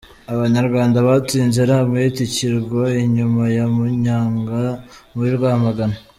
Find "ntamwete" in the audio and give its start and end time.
1.67-2.19